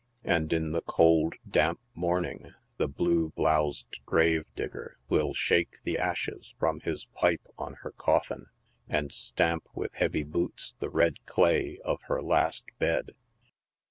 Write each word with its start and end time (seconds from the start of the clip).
And 0.23 0.51
in 0.51 0.71
the 0.71 0.81
cold, 0.81 1.35
damp 1.47 1.79
morning 1.93 2.55
the 2.77 2.87
blue 2.87 3.29
bloused 3.35 3.99
grave 4.03 4.45
digger 4.55 4.97
will 5.09 5.31
shake 5.35 5.75
the 5.83 5.99
ashes 5.99 6.55
from 6.57 6.79
his 6.79 7.05
pipe 7.13 7.47
on 7.55 7.75
her 7.83 7.91
coffin, 7.91 8.47
and 8.89 9.11
stamp 9.11 9.67
with 9.75 9.93
heavy 9.93 10.23
boots 10.23 10.75
the 10.79 10.89
red 10.89 11.23
clay 11.27 11.77
of 11.85 12.01
her 12.07 12.19
last 12.19 12.65
bed 12.79 13.13